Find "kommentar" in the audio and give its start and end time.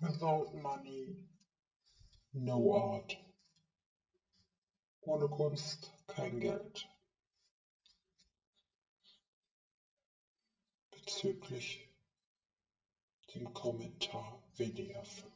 13.52-14.38